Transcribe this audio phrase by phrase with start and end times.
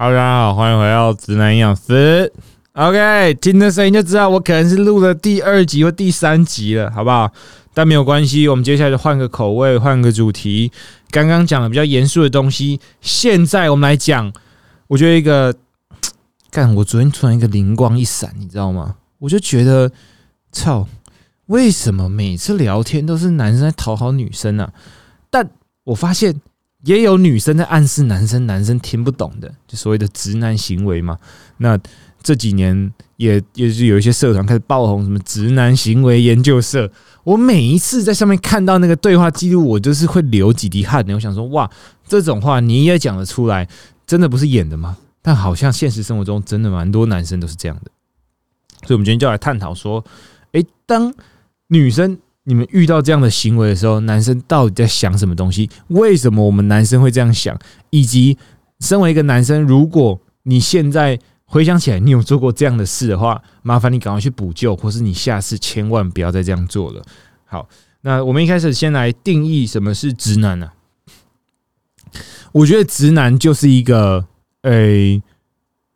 [0.00, 2.32] 好大家好，欢迎回到直男营养师。
[2.72, 7.30] OK，听的声音就知道我可能是录了第二集或第三集了，好不好？
[7.74, 10.72] 但没有关系，我们接下来就换个口味，换个主题。
[11.10, 14.32] 刚刚讲了比较严肃的东西，现在我们来讲，
[14.86, 15.54] 我觉得一个，
[16.50, 18.94] 干，我昨天突然一个灵光一闪，你知道吗？
[19.18, 19.92] 我就觉得，
[20.50, 20.88] 操，
[21.48, 24.72] 为什么每次聊天都是男生在讨好女生呢？
[25.28, 25.50] 但
[25.84, 26.40] 我发现。
[26.82, 31.18] 也有女生在暗示男生，男生听不懂的，就所谓的直男行为嘛。
[31.58, 31.78] 那
[32.22, 36.90] 这几年也也是有一些社团开始爆红，什么直男行为研究社。
[37.22, 41.14] 我每一次在上面看到那个对话记录，我就是会流几滴汗的。
[41.14, 41.70] 我想说，哇，
[42.06, 43.68] 这种话你也讲得出来，
[44.06, 44.96] 真的不是演的吗？
[45.20, 47.90] 但好像现实生活中真的蛮多男生都是这样的。
[48.86, 50.02] 所以，我们今天就来探讨说，
[50.52, 51.12] 诶，当
[51.68, 52.18] 女生。
[52.44, 55.68] 你们遇到这样的行为的时候，男生到底在想什么东西？
[55.88, 57.58] 为什么我们男生会这样想？
[57.90, 58.36] 以及
[58.80, 67.02] 身为一个男生，如果你现在回想起来，你有做过这样的事的话，麻烦你赶快去补救，或是你下次千万不要再这样做了。
[67.44, 67.68] 好，
[68.00, 70.70] 那我们一开始先来定义什么是直男呢？
[72.52, 74.26] 我觉得直男就是一个，
[74.62, 75.22] 诶，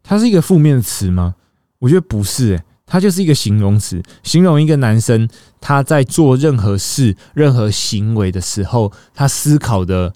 [0.03, 1.36] 它是一个负面词吗？
[1.79, 2.64] 我觉得不是，诶。
[2.86, 5.28] 它就是一个形容词，形容一个男生
[5.60, 10.12] 他在做任何事、任何行为的时候，他思考的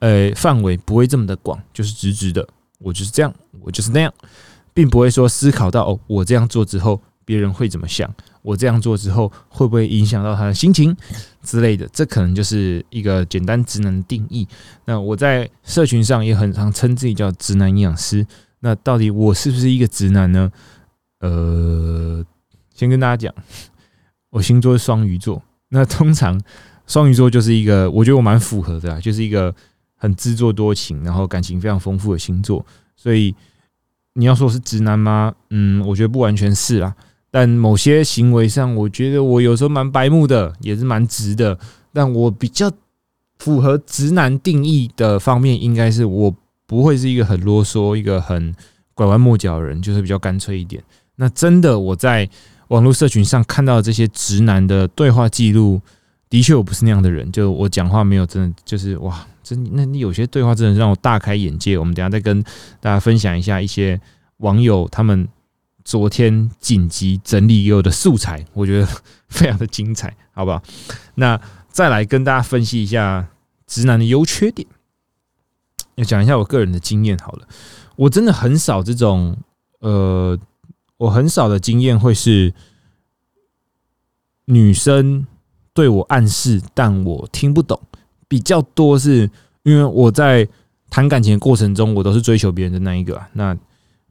[0.00, 2.46] 呃范围不会这么的广，就是直直的，
[2.80, 4.12] 我就是这样，我就是那样，
[4.74, 10.94] 并不会说思考到哦，我这样做之后别人会怎么想，我这样做之后会不会影响到他的心情
[11.44, 14.46] 之类的，这可能就是一个简单直男的定义。
[14.84, 18.26] 那我在社群上也很常称自己叫直男营养师，
[18.60, 20.50] 那到底我是不是一个直男呢？
[21.24, 22.22] 呃，
[22.74, 23.34] 先跟大家讲，
[24.28, 25.42] 我星座是双鱼座。
[25.70, 26.38] 那通常
[26.86, 29.54] 双鱼座就是一个，我觉得我蛮符合的啊，就是一个
[29.96, 32.64] 很自作多情，然后感情非常丰富的星座。
[32.94, 33.34] 所以
[34.12, 35.34] 你要说是直男吗？
[35.48, 36.94] 嗯，我觉得不完全是啦。
[37.30, 41.58] 但某些行为上，我觉得我有时候蛮白目的，也是蛮直的。
[41.92, 42.70] 但我比较
[43.38, 46.34] 符合直男定义的方面，应该是我
[46.66, 48.54] 不会是一个很啰嗦、一个很
[48.92, 50.84] 拐弯抹角的人，就是比较干脆一点。
[51.16, 52.28] 那真的，我在
[52.68, 55.80] 网络社群上看到这些直男的对话记录，
[56.28, 57.30] 的确我不是那样的人。
[57.30, 61.78] 就我讲话没有真的，就是哇，真那你有些对话真的让我大开眼界。
[61.78, 62.42] 我们等下再跟
[62.80, 64.00] 大家分享一下一些
[64.38, 65.28] 网友他们
[65.84, 68.88] 昨天紧急整理有的素材，我觉得
[69.28, 70.60] 非常的精彩，好不好？
[71.14, 73.28] 那再来跟大家分析一下
[73.66, 74.66] 直男的优缺点，
[75.94, 77.46] 要讲一下我个人的经验好了。
[77.94, 79.36] 我真的很少这种
[79.78, 80.36] 呃。
[80.96, 82.54] 我很少的经验会是
[84.46, 85.26] 女生
[85.72, 87.80] 对我暗示，但我听不懂。
[88.28, 89.30] 比较多是
[89.62, 90.46] 因为我在
[90.90, 93.20] 谈感情的过程中，我都是追求别人的那一个。
[93.32, 93.56] 那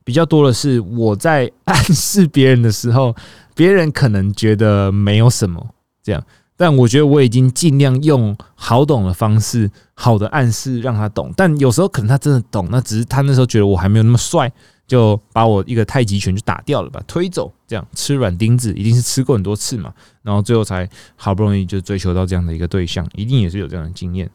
[0.04, 3.16] 比较多的是我在暗示别人的时候，
[3.56, 5.66] 别人可能觉得没有什么
[6.04, 6.22] 这样，
[6.58, 11.34] 但我觉得我已经尽量用好懂的方式、好的暗示让他懂。
[11.38, 14.52] 但有时候可能他真的懂，那只是他那时候觉得我还没有那么帅。
[14.86, 24.30] 就把我一个太极拳就打掉了，把推走，这样吃软钉子一定是吃过很多次嘛，然后最后才好不容易就追求到这样的一个对象，一定也是有这样的经验。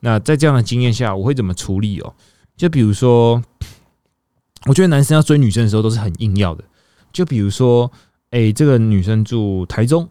[0.00, 2.14] 那在这样的经验下，我会怎么处理哦？
[2.56, 3.42] 就比如说，
[4.66, 6.64] 我觉得男生要追女生的时候都是很硬要的。
[7.12, 7.92] 就比如说，
[8.30, 10.08] 哎，这个女生住台中，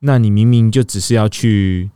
[0.00, 1.90] 那你明明就只是要去。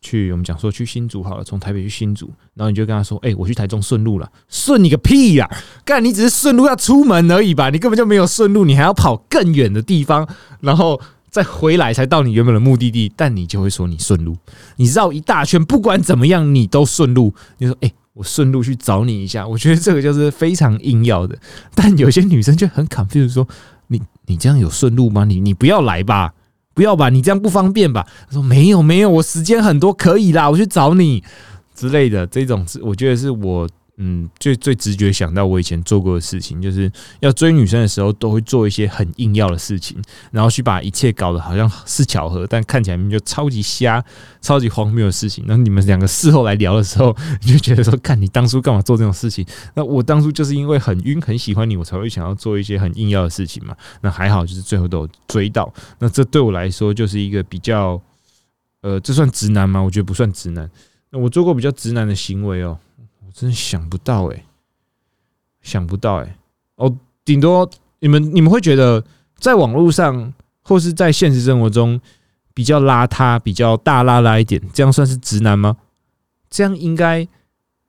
[0.00, 5.50] 去我们讲说去新竹好了，从台北去新竹，然后你就跟他说：“哎，我去台中顺路了，顺你个屁呀！
[5.84, 7.70] 干你只是顺路要出门而已吧？
[7.70, 10.28] 你根本就没有顺路，你还要跑更远的地方，
[10.60, 11.00] 然后
[11.30, 13.12] 再回来才到你原本的目的地。
[13.16, 14.36] 但你就会说你顺路，
[14.76, 17.34] 你绕一大圈，不管怎么样你都顺路。
[17.58, 19.46] 你说：哎，我顺路去找你一下。
[19.48, 21.36] 我觉得这个就是非常硬要的。
[21.74, 23.48] 但有些女生就很 confuse 说：
[23.88, 25.24] 你你这样有顺路吗？
[25.24, 26.34] 你你不要来吧。”
[26.78, 28.06] 不要吧，你这样不方便吧？
[28.28, 31.24] 他说没有没有，我时间很多，可以啦，我去找你
[31.74, 32.24] 之类的。
[32.28, 33.68] 这种是我觉得是我。
[34.00, 40.00] 嗯，最最直觉想到我以前做过的事情，就是要追女生的时候，都会做一些很硬要的事情，
[40.30, 44.04] 然后去把一切搞得好像是巧合，但看起来就超级瞎、
[44.40, 45.44] 超级荒谬的事情。
[45.48, 49.44] 那你们两个事后来聊的时候，你就觉得说，看你当初干嘛做这种事情？
[49.74, 53.74] 那我当初就是因为很晕、很喜欢你，我才会想要做一些很硬要的事情嘛。
[54.00, 55.74] 那还好，就是最后都有追到。
[55.98, 58.00] 那这对我来说就是一个比较，
[58.82, 59.80] 呃，这算直男吗？
[59.80, 60.70] 我觉得不算直男。
[61.10, 62.78] 那我做过比较直男的行为哦。
[63.38, 64.44] 真想不到哎，
[65.62, 66.36] 想不到哎
[66.74, 66.92] 哦，
[67.24, 67.70] 顶多
[68.00, 69.04] 你们你们会觉得
[69.36, 72.00] 在网络上或是在现实生活中
[72.52, 75.76] 比较邋遢、比较大拉拉一点，这样算是直男吗？
[76.50, 77.28] 这样应该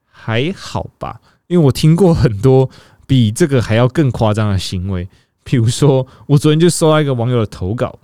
[0.04, 1.20] 还好吧？
[1.48, 2.70] 因为我听过很多
[3.08, 5.08] 比这个还要更夸张的行为。
[5.42, 7.98] 比如说，我昨天就收到一个网友的投稿，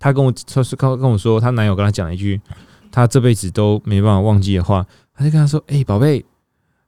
[0.00, 2.40] 他跟我他是跟跟我说，她男友跟她讲了一句，
[2.90, 6.24] 她这辈子都没办法忘记的话，他就跟她说：“哎，宝贝，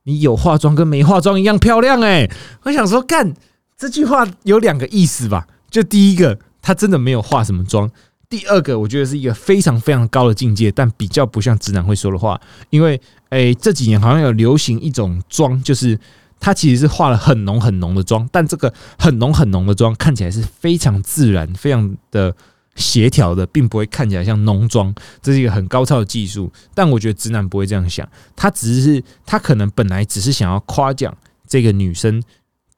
[0.05, 2.31] 你有化妆跟没化妆一样漂亮。”哎，
[2.63, 3.35] 我想说，干
[3.77, 5.47] 这句话有两个意思吧？
[5.71, 7.89] 就第一个，她真的没有化什么妆；
[8.29, 12.41] 第二个，我觉得是一个非常非常高的境界，但比较不像直男会说的话。
[12.71, 13.01] 因为，
[13.31, 15.99] 哎，这几年好像有流行一种妆，就是。
[16.45, 22.35] 她其实是化了很浓很浓的妆，但这个很浓很浓的妆看起来是非常自然、非常的
[22.75, 24.95] 协调的，并不会看起来像浓妆。
[25.21, 31.17] 这是一个很高超的技术，但我觉得直男不会这样想，他只是他可能本来只是想要夸奖
[31.47, 32.23] 这个女生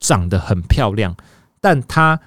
[0.01, 1.17] 长得很漂亮，
[1.61, 2.21] 但他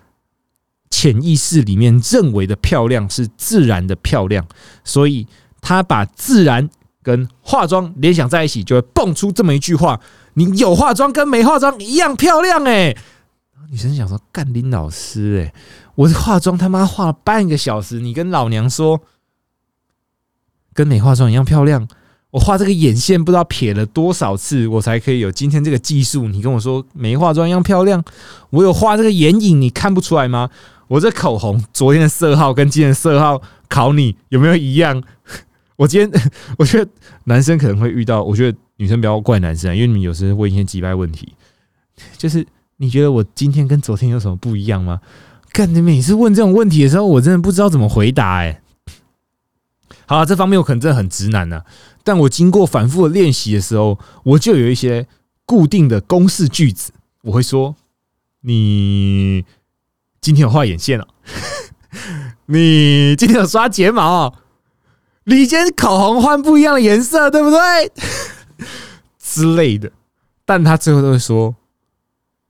[0.89, 4.47] 潜意识里面认为的漂亮是自然的漂亮，
[4.83, 5.27] 所以
[5.61, 6.69] 他把自然
[7.03, 9.99] 跟化妆联想在一起，就会蹦出这么一句话。
[10.35, 12.95] 你有化妆跟没化妆一样漂亮哎！
[13.69, 15.53] 女生想说干林老师哎，
[15.97, 19.01] 我化妆他妈化了半个小时，你跟老娘说
[20.73, 21.87] 跟没化妆一样漂亮？
[22.31, 26.27] 我画这个眼线不知道撇了多少次，我才可以有今天这个技术。
[26.27, 28.03] 你跟我说没化妆一样漂亮？
[28.51, 30.49] 我有画这个眼影，你看不出来吗？
[30.87, 35.01] 我这口红昨天的色号跟今天的色号考你有没有一样？
[35.77, 36.89] 我今天 我觉得
[37.25, 38.57] 男生可能会遇到，我觉得。
[38.79, 41.33] 女生不要怪男生，因为你们有时候问一些几百问题，
[42.15, 42.45] 就是
[42.75, 45.01] 你觉得我今天跟昨天有什么不一样吗？
[45.57, 48.35] 看你每次问这种问题的时候，我真的不知道怎么回答。
[48.35, 48.61] 哎，
[50.05, 51.63] 好，这方面我可能真的很直男呢。
[52.03, 55.07] 但我经过反复的练习的时候，我就有一些
[55.47, 56.91] 固定的公式句子，
[57.23, 57.75] 我会说：
[58.41, 59.43] 你
[60.21, 61.07] 今天有画眼线了，
[62.45, 64.35] 你今天有刷睫毛，
[65.23, 67.57] 你今天口红换不一样的颜色，对不对？
[69.17, 69.91] 之类的，
[70.45, 71.55] 但他最后都会说：“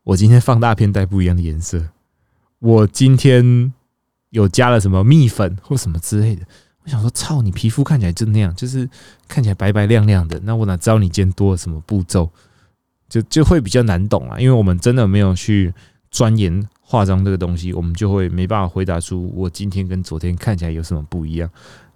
[0.04, 1.86] 我今天放大片带不一样的颜色，
[2.60, 3.74] 我今天
[4.30, 6.46] 有加了什么蜜粉或什么之类的。”
[6.84, 8.90] 我想说：“操，你皮肤看起来就那样，就是
[9.28, 12.30] 看起来白白亮亮的，那我哪知道你今天多了什么步骤？
[13.10, 15.74] 就就会比较难懂啊，因为我们真的没有去
[16.10, 21.50] 钻研化妆这个东西，我们就会没办法回答出我今天跟昨天看起来有什么不一样。”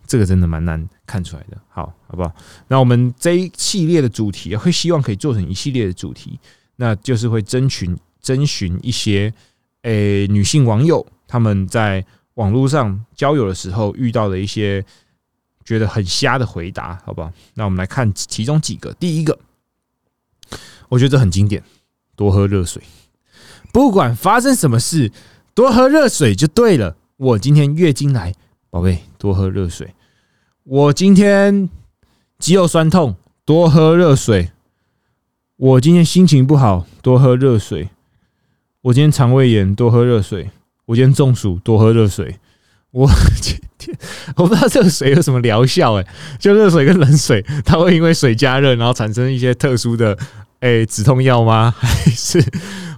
[0.08, 2.34] 这个真的蛮难看出来的，好好不好？
[2.68, 6.38] 那我们这一系列的主题会希望可以做成一系列的主题，
[6.76, 9.34] 那就是会征询征询一些
[9.84, 12.06] 诶女性网友他们在
[12.36, 14.84] 网络上交友的时候遇到的一些
[15.66, 17.32] 觉得很瞎的回答，好不好？
[17.54, 18.94] 那我们来看其中几个。
[18.94, 19.38] 第一个，
[20.90, 21.64] 我觉得这很经典，
[22.16, 22.82] 多喝热水，
[23.72, 25.12] 不管发生什么事，
[25.54, 26.96] 多喝热水就对了。
[27.18, 28.34] 我今天月经来，
[28.70, 29.94] 宝贝，多喝热水。
[30.64, 31.70] 我今天
[32.40, 34.52] 肌肉酸痛，多喝热水。
[35.58, 37.90] 我今天心情不好，多喝热水。
[38.84, 40.50] 我今天肠胃炎，多喝热水。
[40.86, 42.40] 我今天中暑，多喝热水。
[42.90, 43.08] 我
[43.40, 43.96] 今天
[44.36, 46.08] 我不知道这个水有什么疗效，哎，
[46.40, 50.18] 就热水跟冷水，它会因为水加热，然后产生一些特殊的
[50.62, 51.72] 诶止痛药吗？
[51.78, 52.44] 还是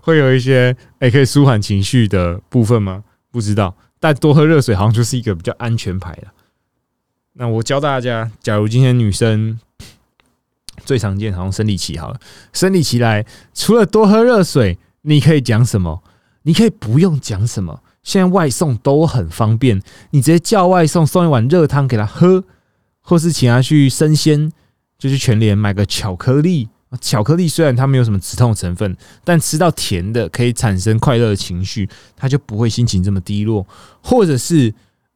[0.01, 3.03] 会有一些诶可以舒缓情绪的部分吗？
[3.29, 6.31] 不知道，但多喝热水好像就是一个比较安全牌了。
[7.33, 9.59] 那我教大家，假如今天女生
[10.86, 12.19] 最常见好像生理期好了，
[12.53, 16.03] 生理期来，除了多喝热水，你可以讲什么？
[16.41, 22.43] 你可以不用讲什么，现在外送都很方便，你直接叫外送送一碗热汤给他喝，
[23.00, 24.51] 或是请他去生鲜，
[24.98, 26.67] 就去全联买个巧克力。
[27.00, 33.65] 巧克力虽然它没有什么止痛成分，但吃到甜的可以产生快乐的情绪，他就不会心情这么低落，
[34.01, 34.74] 或者是。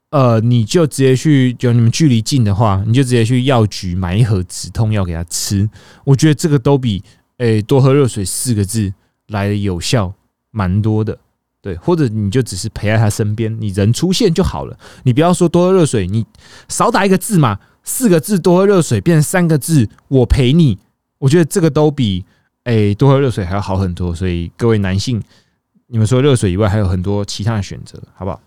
[0.09, 5.69] 呃，你就直接去，就你们距离近的话，你就直接去药局买一盒止痛药给他吃。
[6.05, 7.03] 我觉得这个都比
[7.39, 8.91] 诶多喝热水四个字
[9.27, 10.13] 来的有效
[10.51, 11.17] 蛮多的。
[11.59, 14.77] 对，或者你就只是陪在他身边，你人出现就好了。
[15.03, 16.25] 你不要说多喝热水，你
[16.69, 20.77] 少打一个字嘛，四个字多喝热水变成三个字，我陪你。
[21.17, 22.23] 我觉得这个都比
[22.63, 24.15] 诶多喝热水还要好很多。
[24.15, 25.21] 所以各位男性，
[25.87, 28.39] 你们说热水以外还有很多其他的选择，好不好？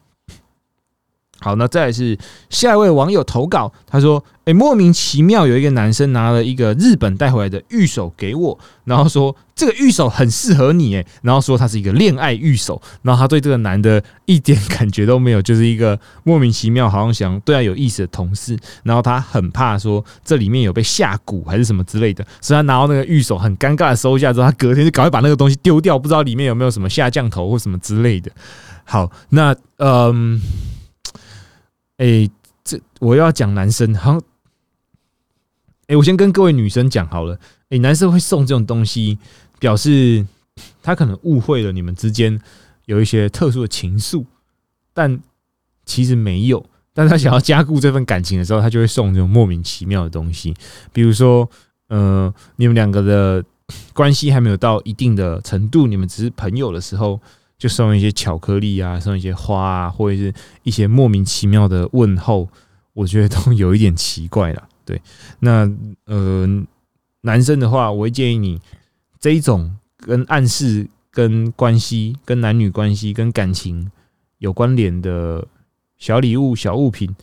[1.40, 2.16] 好，那再来是
[2.50, 28.30] 下一位网友投稿，他说：“诶，莫名其妙有一个男生拿了一个日本带回来的玉手给我，然后说这个玉手很适合你，诶，然后说他是一个恋爱玉手，然后他对这个男的一点感觉都没有，就是一个莫名其妙好像想对他有意思的同事，然后他很怕说这里面有被下蛊还是什么之类的，所以他拿到那个玉手很尴尬的收下之后，他隔天就赶快把那个东西丢掉，不知道里面有没有什么下降头或什么之类的。
[28.84, 30.38] 好，那嗯。”
[32.00, 32.30] 哎，
[32.64, 34.18] 这我要讲男生，好，
[35.86, 37.38] 哎，我先跟各位女生讲好了。
[37.68, 39.18] 哎，男生会送这种东西，
[39.58, 40.26] 表示
[40.82, 42.40] 他可能误会了你们之间
[42.86, 44.24] 有一些特殊的情愫，
[44.94, 45.20] 但
[45.84, 46.64] 其实没有。
[46.94, 50.54] 但他想要加固这份感情的时候，他就会送这种莫名其妙的东西，
[50.94, 51.48] 比如说，
[51.88, 53.44] 呃，你们两个的
[53.92, 57.20] 关系还没有到一定的程度，你们只是朋友的时候，
[57.60, 62.48] 就送一些巧克力啊，送一些花啊，或者是一些莫名其妙的问候，
[62.94, 64.68] 我觉得都有一点奇怪了。
[64.84, 65.00] 对，
[65.38, 65.70] 那
[66.06, 66.48] 呃，
[67.20, 68.58] 男生的话，我会建议你
[69.20, 73.90] 这一种跟暗示、跟关系、跟男女关系、跟感情
[74.38, 75.46] 有关联的。
[76.00, 77.14] 小礼物、小物品，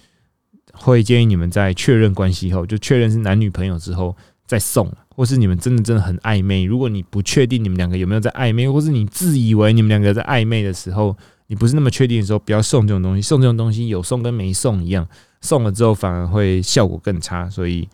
[0.71, 4.15] 会建议你们在确认关系后，就确认是男女朋友之后
[4.45, 6.63] 再送，或是你们真的真的很暧昧。
[6.63, 13.21] 如果你不确定你们两个有没有在暧昧，或是你自以为你们两个在暧昧的时候，你不是那么确定的时候，不要送这种东西。
[13.23, 15.07] 送这种东西有送跟没送一样，
[15.41, 17.49] 送了之后反而会效果更差。
[17.49, 17.89] 所以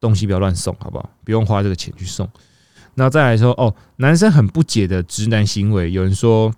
[0.00, 1.08] 东西不要乱送，好不好？
[1.24, 2.28] 不用花这个钱去送。
[2.96, 6.52] 那再来说哦，男生很不解的直男行为，有人说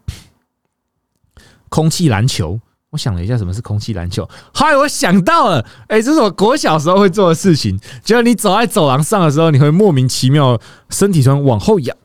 [1.68, 2.58] 空气篮球。
[2.90, 4.28] 我想了一下，什么是空气篮球？
[4.52, 7.78] 嗨，我想到了，哎，这是我国小时候会做的事情。
[8.02, 11.96] 就是你走在走廊上的时候，你会莫名其妙身体突然往后仰，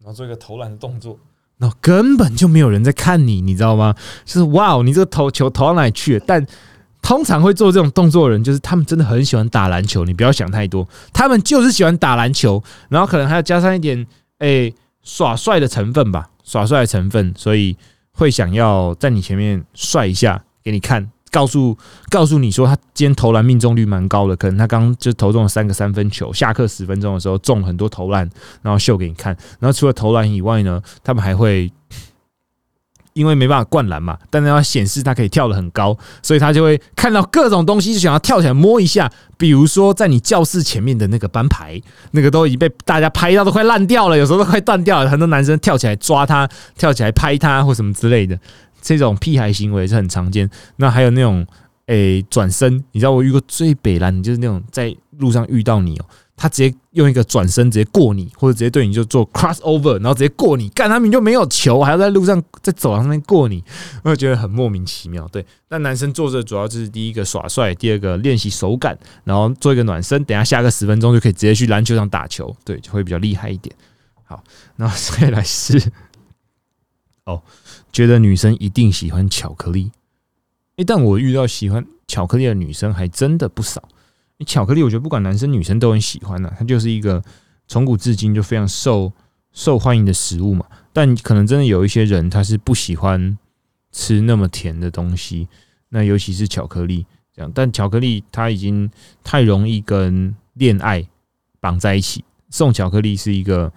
[0.00, 1.16] 然后做一个投篮的动作，
[1.58, 3.94] 然后根本就没有人在看你，你知道吗？
[4.24, 6.24] 就是哇，你这个投球投到哪里去了？
[6.26, 6.44] 但
[7.00, 10.04] 通常会做这种动作的人，就是他们真的很喜欢打篮球。
[10.04, 14.04] 你不要想太多，他们就是喜欢打篮球，然后可能还要加上一点
[14.38, 14.72] 哎
[15.04, 17.76] 耍帅的成分吧，耍帅的成分，所以。
[18.16, 21.76] 会想要在你前面帅一下给你看，告诉
[22.10, 28.28] 告诉你说他今天投篮命中率蛮高的，可能他刚就投中了三个三分球，下课十分钟的时候中很多投篮，
[28.62, 29.36] 然后秀给你看。
[29.60, 31.70] 然后除了投篮以外呢，他们还会。
[33.16, 39.10] 因为没办法灌篮嘛，但是要显示他可以跳得很高，所以他就会看到各种东西，就想要跳起来摸一下。
[39.38, 41.80] 比如说，在你教室前面的那个班牌，
[42.10, 45.08] 那个都已经被大家拍到都快烂掉了，有时候都快断掉了。
[45.08, 46.46] 很多男生跳起来抓他，
[46.76, 48.38] 跳起来拍他或什么之类的，
[48.82, 50.50] 这种屁孩行为是很常见。
[50.76, 51.46] 那还有那种
[51.86, 56.04] 诶转身，你知道我遇过最北蓝，就是那种在路上遇到你哦。
[56.36, 63.64] 他直接用一个转身直接过你，或者直接对你就做 cross over，然后直接过你，干他们就没有球，还要在路上在走廊上面过你，
[64.02, 65.26] 我就觉得很莫名其妙。
[65.28, 73.74] 对，但男生做这主要就是第一个耍帅，第二个练习手感，然后做一个暖身，等下下个十分钟就可以直接去篮球场打球，对，就会比较厉害一点。
[74.24, 74.44] 好，
[74.76, 74.86] 那
[75.18, 75.90] 再来是
[77.24, 77.42] 哦，
[77.90, 79.90] 觉得女生一定喜欢巧克力，
[80.76, 83.82] 诶，但我遇到喜欢巧克力的女生还真的不少。
[84.44, 87.22] 巧克力，我觉得不管男生女生都很喜欢的，它就是一个
[87.68, 89.12] 从古至今就非常受
[89.52, 90.66] 受欢迎的食物嘛。
[90.92, 93.38] 但可能真的有一些人他是不喜欢
[93.92, 95.48] 吃那么甜的东西，
[95.88, 97.50] 那尤其是巧克力这样。
[97.54, 98.90] 但巧克力它已经
[99.22, 101.06] 太容易跟恋爱
[101.60, 103.72] 绑在一起，送巧克力是一个。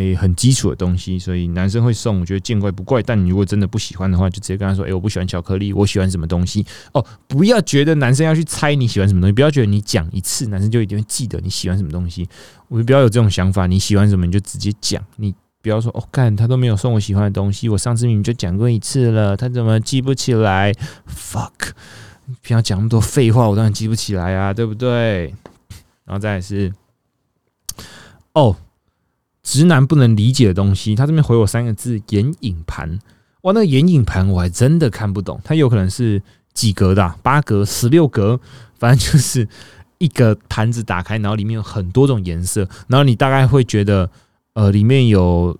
[0.00, 3.02] 诶，很基础的东西，所以男生会送，我觉得见怪不怪。
[3.02, 12.26] 但你如果真的不喜欢的话，就直接跟他说：“诶，我不喜欢巧克力，我喜欢什么东西。”哦，不要觉得男生要去猜你喜欢什么东西，不要觉得你讲一次，男生就一定会记得你喜欢什么东西。
[12.68, 20.72] 我就不要有这种想法，你喜欢什么你就直接讲，你不要说：“哦，干，他都没有送我喜欢的东西，我上次明明就讲过一次了，他怎么记不起来
[21.06, 21.72] ？”Fuck，
[22.40, 25.34] 平常讲那么多废话，我当然记不起来啊，对不对？
[26.06, 26.72] 然后再是，
[28.32, 28.56] 哦。
[29.42, 32.98] 直男不能理解的东西，他这边回我三个字：眼影盘。
[33.42, 38.38] 哇，那个眼影盘我还真的看不懂，它有可能是几格的，八格、十六格，
[38.78, 39.48] 反正就是
[39.96, 44.10] 一个盘子打开，然后里面有很多种颜色，然后你大概会觉得，
[44.52, 45.56] 呃，里面有，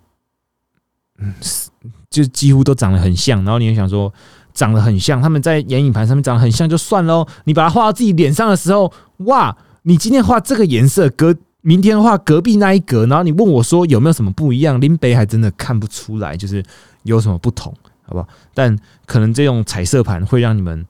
[1.17, 1.33] 嗯，
[2.11, 4.13] 就几乎都长得很像，然后你也想说，
[4.53, 8.93] 长得很像，他们在眼影盘上面长得很像就算喽，你把它画到自己脸上的时候，
[9.25, 14.81] 哇，你今天画这个颜色，隔明天的话，隔壁那一格，然后你问我说有没有什么不一样？
[14.81, 16.63] 林北还真的看不出来，就是
[17.03, 18.27] 有什么不同，好不好？
[18.53, 18.75] 但
[19.05, 20.85] 可能这种彩色盘会让你们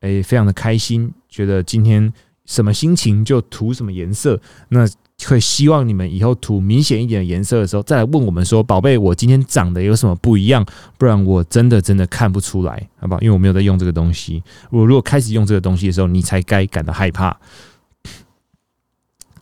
[0.00, 2.12] 诶非常的开心，觉得今天
[2.44, 4.40] 什么心情就涂什么颜色。
[4.68, 4.86] 那
[5.24, 10.62] 会希望你们以后涂明显一点的颜色的时候，再来问我们说，宝贝，我今天长得有什么不一样？
[10.98, 13.20] 不然我真的真的看不出来，好不好？
[13.22, 14.42] 因为我没有在用这个东西。
[14.70, 17.34] 我如果开始用这个东西的时候，你才该感到害怕。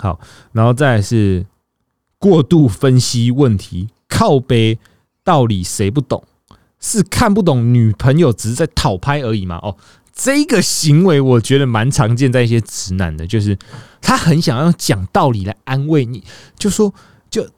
[0.05, 0.21] 好，
[0.53, 1.47] 然后再是
[2.19, 4.79] 过度分析问题，靠背
[5.25, 6.23] 道理谁不懂？
[6.79, 9.59] 是看不懂女朋友只是在讨拍而已吗？
[9.63, 9.79] 哦，
[10.15, 13.57] 这个行为我觉得蛮常见在一些直男的，就是
[14.03, 16.23] 他很想要讲道理来安慰你，
[16.59, 16.93] 就说
[17.31, 17.49] 就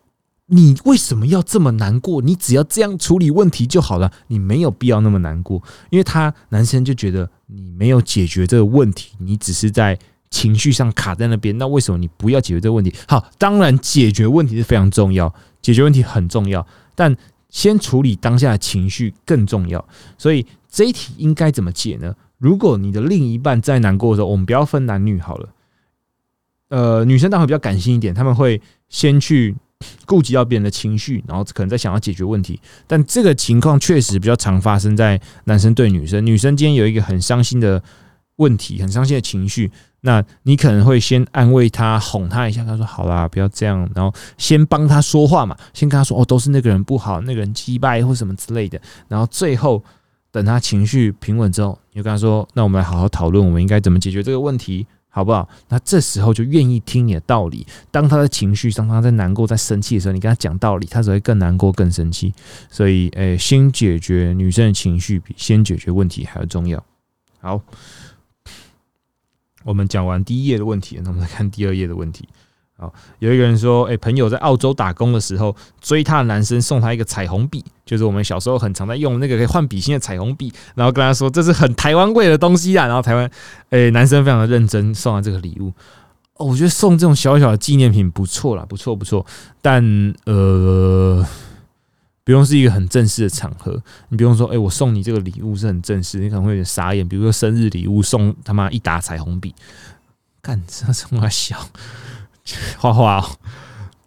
[0.46, 2.22] 你为什么要这么难过？
[2.22, 5.60] 你只要这样处理问题就好了，你没有必要那么难过，
[5.90, 9.98] 因为他男生就觉得你没有解决这个问题，你只是在。
[10.30, 12.94] 情绪上卡在那边，那为什么你不要解决这个问题？
[13.08, 17.16] 好，当然解决问题是非常重要，解决问题很重要，但
[17.48, 19.82] 先处理当下的情绪更重要。
[20.18, 22.14] 所以这一题应该怎么解呢？
[22.38, 25.48] 如果你的另一半在难过的时候，我们不要分男女好了。
[26.68, 29.54] 呃，女生当然比较感性一点，他们会先去
[30.04, 32.60] 顾及到别人的情绪，然后可能在想要解决问题。
[32.86, 36.26] 但这个情况确实比较常发生在男生对女生。
[36.26, 37.82] 女生今天有一个很伤心的
[38.36, 39.70] 问题，很伤心的情绪，
[40.06, 49.82] 那你可能会先安慰他，哄他一下，他说：“好啦，不要这样。”然后先帮他说话嘛，先跟他说：“哦，都是那个人不好，那个人击败或什么之类的。”然后最后
[50.30, 55.48] 等他情绪平稳之后，你就跟他说：“那我们来好好讨论，我们应该怎么解决这个问题。”好不好？
[55.70, 57.66] 那这时候就愿意听你的道理。
[57.90, 62.34] 当他的情绪，当他在难过、在生气的时候，你跟他讲道理，他只会更难过、更生气。
[62.70, 66.84] 所以，诶，先解决女生的情绪比先解决问题还要重要。
[67.40, 67.58] 好，
[69.66, 72.28] 我们讲完第一页的问题，那我们来看第二页的问题。
[72.78, 83.28] 好，有一个人说，哎，朋友在澳洲打工的时候，追他的男生送他一个彩虹笔，就是我们小时候很常在用那个可以换笔芯的彩虹笔，然后跟他说这是很台湾味的东西啊，然后台湾，
[83.70, 85.72] 哎，男生非常的认真送了这个礼物。
[86.34, 89.24] 哦，我觉得送这种小小的纪念品不错啦，不错不错，
[89.62, 89.82] 但
[90.26, 91.26] 呃，
[92.26, 99.54] 不用是一个很正式的场合，你不用说，哎，我送你这个礼物是很正式，你可能会有点傻眼，比如说生日礼物送他妈一打彩虹笔，
[100.42, 101.56] 干这这么小。
[102.78, 103.24] 画画，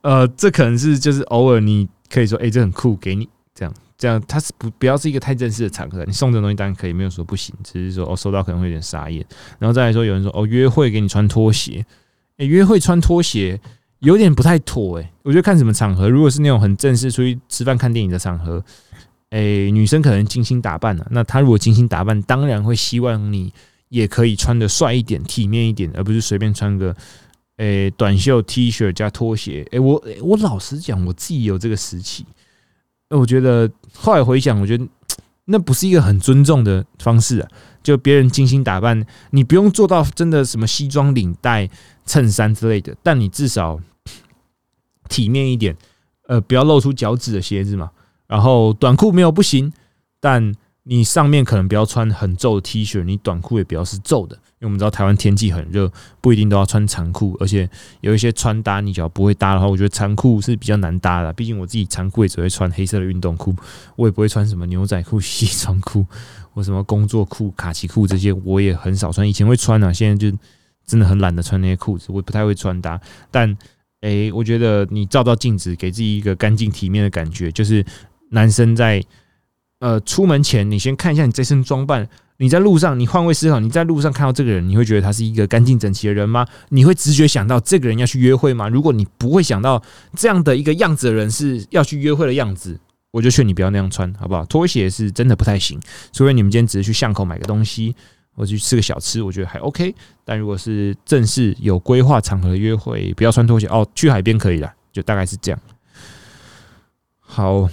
[0.01, 3.29] 呃，这可能是就是偶尔你可以说，哎，这很酷，给你。
[3.55, 3.73] 这样。
[3.97, 9.25] 这样，它是不不要是一个太正式的场合，你送这东西当然可以，没有说不行，只是说哦，收到可能会有点傻眼。
[9.57, 11.85] 然后再来说，有人说哦，约会给你穿拖鞋，
[12.37, 13.59] 哎，约会穿拖鞋
[13.99, 18.63] 有点不太妥，哎，我觉得看什么场合，如果是那种很正式出去吃饭看电影的场合，
[19.29, 23.53] 哎，女生可能精心打扮了，那她如果精心打扮，当然会希望你
[23.89, 26.95] 也可以穿的帅一点、体面一点，而不是随便穿个。
[27.57, 29.67] 诶，短袖 T 恤加拖鞋。
[29.71, 32.25] 诶，我我老实讲，我自己有这个时期。
[33.09, 34.87] 我觉得后来回想，我觉得
[35.43, 37.49] 那不是一个很尊重的方式啊。
[37.83, 41.69] 就别人精心打扮，你不用做到真的什么西装领带、
[42.05, 43.77] 衬衫之类的，但你至少
[45.09, 45.75] 体面一点。
[46.27, 47.91] 呃，不要露出脚趾的鞋子嘛。
[48.27, 49.73] 然后短裤没有不行，
[50.21, 50.55] 但。
[50.83, 57.69] 你上面可能不要穿很皱的 T 恤，你短裤也不要是皱的，因为我们知道台湾天气很热，不一定都要穿长裤，而且
[58.01, 61.31] 有一些穿搭你只要不会搭的话，我觉得长裤是比较难搭的。
[61.33, 63.55] 毕竟我自己长裤也只会穿黑色的运动裤，
[63.97, 66.03] 我也不会穿什么牛仔裤、西装裤
[66.55, 69.29] 或什么工作裤、卡其裤这些，我也很少穿。
[69.29, 70.35] 以前会穿啊，现在就
[70.87, 72.99] 真的很懒得穿那些裤子，我不太会穿搭。
[73.29, 73.55] 但
[74.01, 77.85] 诶，我觉得你照照镜子，给自己一个干净体面的感觉，就是
[78.31, 79.03] 男生在。
[79.81, 82.05] 呃，出门前你先看一下你这身装扮。
[82.35, 86.45] 你在路上，你换位思考，你在路上看到这个人，你会觉得他是一个干净整齐的人吗？
[86.67, 88.67] 你会直觉想到这个人要去约会吗？
[88.67, 89.81] 如果你不会想到
[90.17, 92.77] 这样的一个样子的人是要去约会的样子，
[93.11, 94.43] 我就劝你不要那样穿，好不好？
[94.47, 95.79] 拖鞋是真的不太行，
[96.11, 97.95] 除非你们今天只是去巷口买个东西，
[98.39, 99.93] 或者去吃个小吃，我觉得还 OK。
[100.23, 103.85] 但如果是正式有规划场合约会，不要穿拖鞋哦。
[103.93, 105.59] 去海边可以了，就大概是这样。
[107.19, 107.69] 好。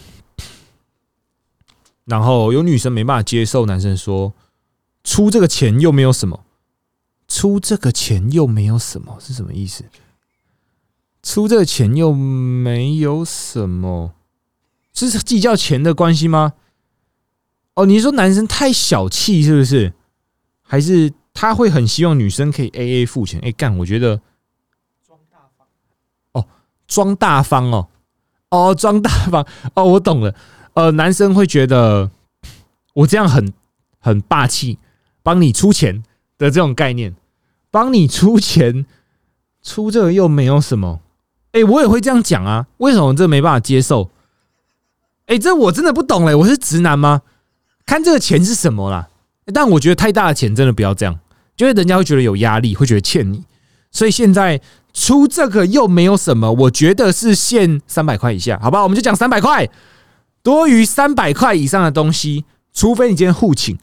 [2.05, 4.33] 然后有女生没办法接受男生说
[5.05, 6.45] 出这个钱又没有什么，
[7.29, 9.85] 出这个钱又没有什么是什么意思？
[11.23, 14.15] 出这个钱又没有什么，
[14.93, 16.55] 是计较钱的关系吗？
[17.75, 19.93] 哦，你说男生太小气是不是？
[20.67, 23.41] 还是他会很希望女生可以 A A 付钱？
[23.41, 24.21] 哎，干，我觉得
[25.07, 25.67] 装大方
[26.33, 26.47] 哦，
[26.87, 27.89] 装大方哦，
[28.51, 30.35] 哦，装大方哦，我懂了。
[30.75, 32.11] 呃，男生会觉得
[32.95, 33.53] 我这样很
[33.99, 34.79] 很霸气，
[35.23, 36.03] 帮你出钱
[36.37, 37.15] 的这种概念，
[37.71, 38.85] 帮你出钱
[39.63, 41.01] 出这个又没有什么，
[41.53, 44.11] 哎，我也会这样讲啊，为什么这没办法接受？
[45.27, 47.23] 哎，这我真的不懂嘞，我是直男吗？
[47.85, 49.09] 看这个钱是什么啦？
[49.53, 51.19] 但我觉得太大的钱真的不要这样，
[51.57, 53.45] 因为人家会觉得有压力，会觉得欠你，
[53.91, 54.61] 所以现在
[54.93, 58.83] 出这个又没有什么，我觉得是限三百块以下，好吧？
[58.83, 59.69] 我们就讲三百块。
[60.43, 63.77] 多于三百块以上的东西，除非你今天互请，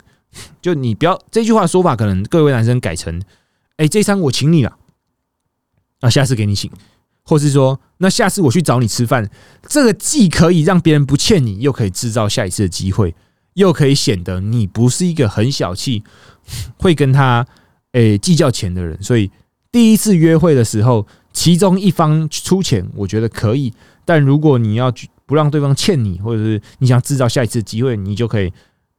[0.61, 3.21] 就你不要这句话说法，可能各位男生改成：
[3.75, 4.77] 哎，这餐我请你了，
[5.99, 6.71] 那，下次给你请，
[7.25, 9.29] 或是说，那下次我去找你吃饭，
[9.67, 13.13] 这个既可以让别人不欠你，又可以制造下一次的机会，
[13.53, 16.03] 又可以显得你不是一个很小气，
[16.77, 17.45] 会跟他
[17.93, 19.01] 诶计较钱的人。
[19.01, 19.31] 所以
[19.71, 23.73] 第一次约会的时候，其中一方出钱，我觉得可以，
[24.05, 24.93] 但如果你要。
[25.25, 28.51] 不让对方欠你，或者是你想制造下一次机会，你就可以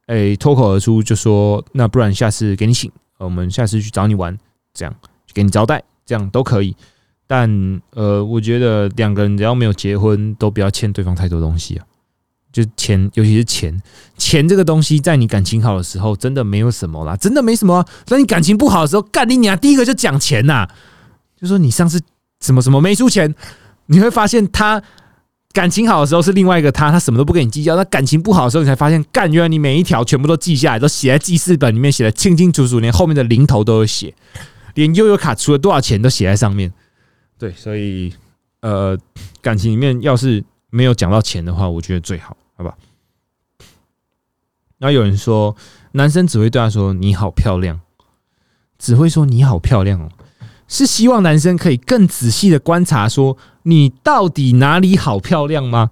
[0.07, 4.35] 诶脱口而出就说，那不然下次给你请，我们下次去找你玩，
[4.73, 4.93] 这样
[5.35, 6.75] 给你招待，这样都可以。
[7.27, 11.85] 但呃，我觉得两个人只要没有结婚，都不要欠对方太多东西啊。
[12.55, 13.81] 就钱，尤其是钱，
[14.17, 17.85] 钱这个东西，在你感情好的时候，真的没有什么啦，真的没什么。
[18.05, 19.57] 在你感情不好的时候，干你娘！
[19.57, 20.65] 第一个就讲钱呐，
[21.37, 21.99] 就说你上次
[22.39, 23.35] 什么什么没出钱，
[23.87, 24.81] 你会发现他
[25.51, 27.75] 感情好的时候是另外一个他，他什么都不跟你计较。
[27.75, 34.15] 他感情不好的时候，你才发现，干原来你每一条全部都记下来，都写在记事本里面，写的清清楚楚，连后面的零头都有写，
[34.75, 36.71] 连悠悠卡出了多少钱都写在上面。
[37.37, 38.13] 对，所以
[38.61, 38.97] 呃，
[39.41, 42.37] 感情里面要是没有讲到钱的话，我觉得最好。
[42.57, 42.75] 好吧，
[44.77, 45.55] 然后有人说，
[45.91, 47.81] 男生只会对他说“你好漂亮”，
[48.79, 50.09] 只会说“你好漂亮”哦，
[50.67, 55.91] 是希望男生可以更仔细的观察，说你到底哪里好漂亮吗？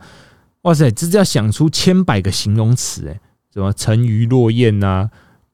[0.62, 3.20] 哇塞，这是要想出千百个形容词哎，
[3.54, 5.10] 什么“沉鱼落雁”呐，“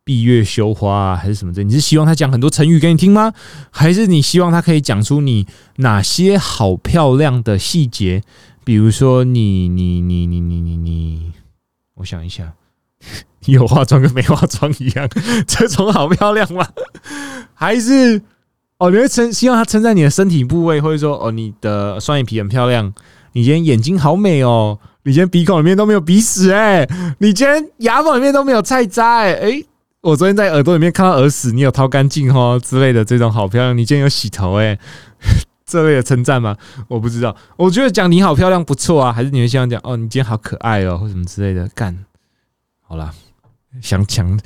[0.05, 1.63] 闭月羞花”啊，还是什么的？
[1.63, 3.33] 你是希望他讲很多成语给你听吗？
[3.71, 8.21] 还是你希望他可以讲出你哪些好漂亮的细节？
[8.69, 11.31] 比如说，你你你你你你你，
[11.95, 12.53] 我想一下，
[13.45, 15.09] 你 有化妆跟没化妆一样，
[15.47, 16.67] 这种好漂亮吗？
[17.55, 18.21] 还是
[18.77, 22.93] 哦，你会称希望他称赞你的身体部位，或者说哦，你的双眼皮很漂亮，
[23.33, 29.63] 你今天眼睛好美哦，你今天鼻孔里面都没有鼻屎哎，你今天牙缝里面都没有菜渣哎，哎，
[30.01, 34.77] 我昨天在耳朵里面看到耳屎，你有掏干净哦之类的这种好漂亮，你今天有洗头哎。
[35.69, 36.57] 这类的称赞吗？
[36.87, 37.35] 我不知道。
[37.55, 41.67] 我觉得讲你好漂亮不错啊，还是你会希望讲哦，你今天好可爱哦，或什么之类的。
[41.75, 41.95] 干，
[42.81, 43.13] 好啦，
[43.81, 44.39] 想讲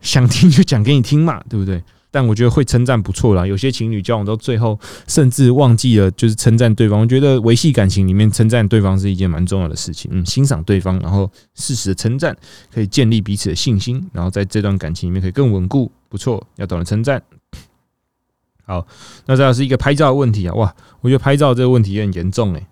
[0.00, 1.82] 想听就讲给你听嘛，对不对？
[2.12, 3.46] 但我觉得会称赞不错啦。
[3.46, 6.98] 有些情侣交往到最后，甚至忘记了就是称赞对方。
[6.98, 10.10] 我觉得维系感情里面称赞对方是一件蛮重要的事情。
[10.12, 12.36] 嗯，欣赏对方，然后适时的称赞，
[12.74, 15.90] 可以建立彼此的信心，然后在这段感情里面可以更稳固。
[16.08, 17.22] 不错，要懂得称赞。
[18.64, 18.86] 好，
[19.26, 20.54] 那这是一个拍照的问题啊！
[20.54, 22.66] 哇，我觉得拍照这个问题也很严重诶，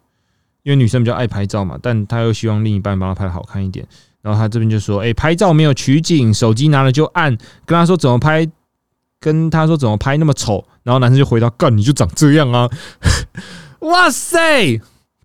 [0.63, 3.87] 因为女生比较爱拍照嘛，但她又希望另一半帮她拍的好看一点。
[4.21, 8.49] 然后她这边就说：“哎，拍照没有取景，手机拿了就按。”跟她说怎么拍，
[9.21, 10.65] 跟她说怎么拍那么丑。
[10.83, 12.69] 然后男生就回答：“干，你就长这样啊！”
[13.81, 14.81] 哇塞，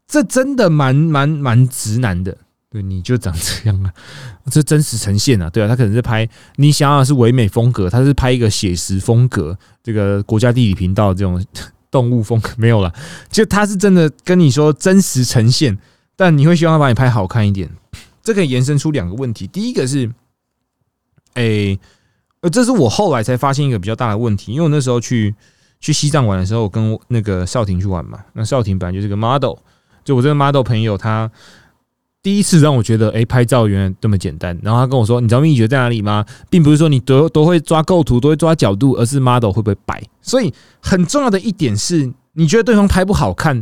[0.08, 2.38] 这真的蛮蛮蛮直男的。
[2.73, 3.93] 对，你就长这样啊，
[4.49, 11.45] 这真实呈现啊，对啊，他可能是拍你想要的是唯美风格，他是拍一个写实风格，这个国家地理频道这种
[11.91, 12.91] 动物风格没有了，
[13.29, 15.77] 就他是真的跟你说真实呈现，
[16.15, 17.69] 但你会希望他把你拍好看一点，
[18.23, 20.12] 这可以延伸出两个问题，第一个是，
[21.36, 21.77] 哎，
[22.41, 25.36] 呃，这是我后来才发现一个比较大的问题，因为我那时候去
[25.79, 29.57] 去西藏玩的时候，我跟那个少婷去玩嘛，那少婷本来就是个 model，
[30.03, 31.29] 就我这个 model 朋友他。
[32.23, 34.57] 第一次让我觉得，哎，拍照原来这么简单。
[34.63, 36.25] 然后他跟我说：“你知道秘诀在哪里吗？
[36.49, 40.01] 并不是说你都都会抓构图，都会抓角度，而是 model 会不会摆。
[40.21, 43.62] 所以很重要的一点是，你觉得对方拍不好看，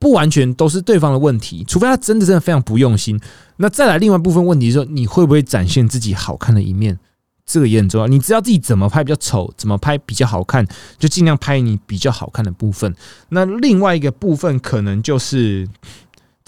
[0.00, 3.16] 不完全都是对方的问题，除非他真的真的非常不用心。
[3.58, 6.98] 那再来另外部分问题是说，你会不会展现自己好看的一面？
[7.46, 8.08] 这个也很重要。
[8.08, 10.66] 你知道自己怎么拍比较丑，怎么拍比较好看，
[10.98, 12.92] 就尽量拍你比较好看的部分。
[13.28, 15.68] 那另外一个部分可能就是。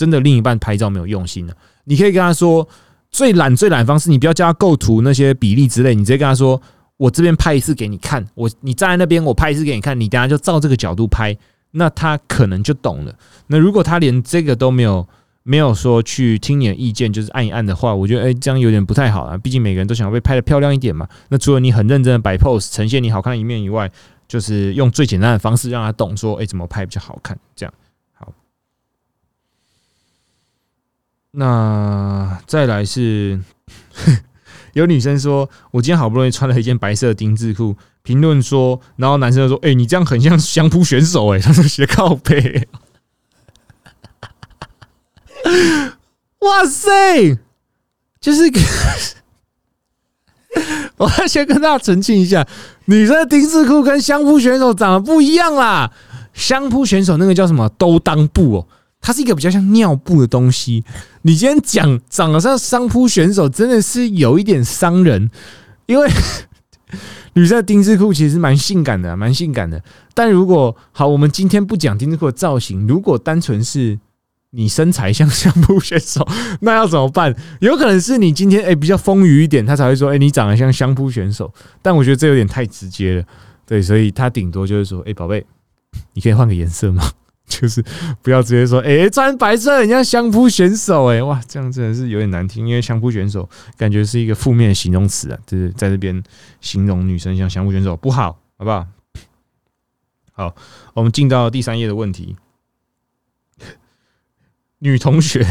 [0.03, 2.69] 真的另一半拍照没有用心的，你可以跟他说
[3.09, 6.61] 最懒最懒方式，你不要叫他构图那些比例之类，你直接跟他说
[6.97, 11.39] 我这边拍一次给你看，我你站在那边我拍一次给你看，你等下就照这个角度拍，
[11.71, 13.15] 那他可能就懂了。
[13.47, 15.07] 那如果他连这个都没有
[15.45, 19.39] 没有说去听你的意见，就是按一按的话，我觉得哎这样有点不太好啊。
[19.39, 21.07] 毕竟每个人都想要被拍的漂亮一点嘛。
[21.29, 23.89] 那除了你很认真的摆 pose 呈现你好看的一面以外，
[24.27, 27.73] 就是用最简单的方式让他懂说哎怎么拍比较好看这样。
[31.33, 33.41] 那再来是
[34.75, 42.69] 有女生说，我今天好不容易穿了一件白色丁字裤，评论说，然后男生说，哎，你这样很像相扑选手，哎，他说斜靠背，
[46.41, 47.39] 哇塞，
[48.21, 48.51] 就是，
[50.99, 52.47] 我要先跟大家澄清一下，
[52.85, 55.93] 女生的丁字裤跟相扑选手长得不一样啦，
[56.35, 58.69] 相扑选手那个叫什么兜裆布哦。
[59.03, 60.83] 它是一个比较像尿布的东西。
[61.21, 65.31] 你今天讲长得像商铺选手，真的是有一点伤人。
[65.87, 66.09] 因为
[67.35, 69.83] 女生的丁字裤其实蛮性感的，蛮性感的。
[70.15, 73.99] 但如果好，我们今天不讲丁字裤的造型，如果单纯是
[74.51, 76.27] 你身材像相扑选手，
[76.61, 77.35] 那要怎么办？
[77.61, 81.53] 有可能是你今天哎比较丰腴一点，他才会说哎你长得像相扑选手。
[81.81, 83.25] 但我觉得这有点太直接了，
[83.67, 85.45] 对，所以他顶多就是说哎宝贝，
[86.13, 87.11] 你可以换个颜色吗？
[87.61, 87.85] 就是
[88.23, 96.23] 不要直接说，哎，穿白色人家相扑选手，哎，哇，这样真的是有点难听，因为相扑选手感觉是一个负面形容词啊，就是在这边
[96.61, 98.87] 形容女生像相扑选手不好，好不好？
[100.33, 100.55] 好，
[100.95, 102.37] 我们进到第三页的问题。
[104.79, 105.47] 女同学，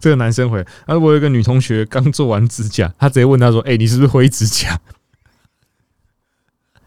[0.00, 4.80] 这个男生回，啊，我有一个女同学刚做完指甲，他直接问他说：“哎、你是不是灰指甲？”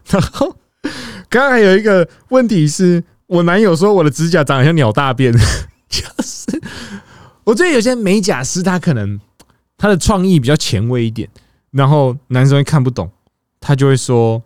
[0.10, 0.56] 然后
[1.30, 5.32] 刚刚还有一个问题是我男友说我的指甲长得像鸟大便，
[5.88, 6.60] 就是
[7.44, 9.18] 我觉得有些美甲师他可能
[9.78, 11.26] 他的创意比较前卫一点，
[11.70, 13.10] 然后男生会看不懂，
[13.58, 14.42] 他就会说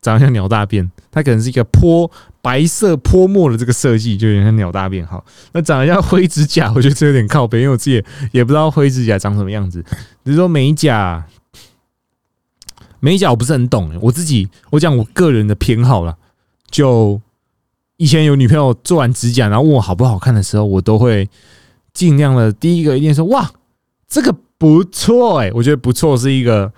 [0.00, 2.10] 长得像鸟大便，他可能是一个泼
[2.42, 5.06] 白色泼墨的这个设计，就有点像鸟大便。
[5.06, 9.80] 好，那长得像灰指甲，我觉得这有点靠背，因为我自己也不知道灰指甲长什么样子。
[10.24, 11.24] 只是说美甲，
[12.98, 16.16] 美甲我不是很懂、我自己我讲我个人的偏好啦，
[16.68, 17.20] 就
[17.96, 21.28] 以前有女朋友做完指甲，然后问我好不好看的时候，我都会
[21.92, 23.50] 尽量的第一个一定说哇，
[24.08, 26.72] 这个不错哎、我觉得不错是一个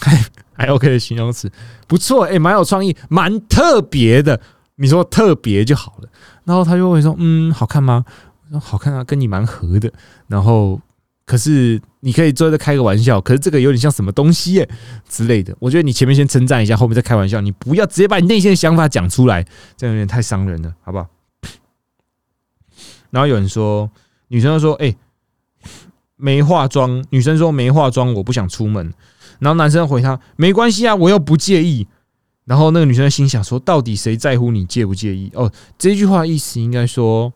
[0.00, 1.50] 还 还 OK 的形容词，
[1.86, 4.40] 不错哎，蛮、有创意，蛮特别的。
[4.76, 6.08] 你说特别就好了，
[6.44, 8.04] 然后他就会说嗯，好看吗？
[8.44, 9.92] 我说好看啊，跟你蛮合的。
[10.26, 10.80] 然后
[11.26, 14.68] 可是你可以最后再开个玩笑，可是这个有点像什么东西耶、
[15.08, 15.54] 之类的。
[15.58, 21.06] 我觉得你前面先称赞一下，后面再开玩笑，你不要直接把你内心的想法讲出来，这样有点太伤人了，好不好？
[23.10, 23.90] 然后有人说，
[24.28, 24.94] 女生就说：“哎、
[26.16, 28.94] 没化妆。”女生说：“没化妆，我不想出门。”
[29.40, 31.88] 然后男生回她：“没关系啊，我又不介意。”
[32.46, 37.32] 然后那个女生心想说：“到底谁在乎你介不介意？”哦，这句话意思应该说，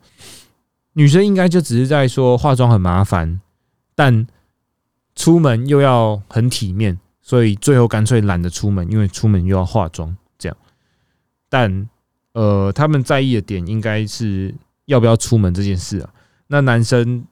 [0.93, 3.41] 女生应该就只是在说化妆很麻烦，
[3.93, 4.25] 但
[5.15, 10.57] 出门又要很体面，所以最后干脆懒得出门，因为出门又要化妆这样。
[11.49, 11.89] 但
[12.33, 14.53] 呃，他们在意的点应该是
[14.85, 16.09] 要不要出门这件事啊。
[16.47, 17.25] 那男生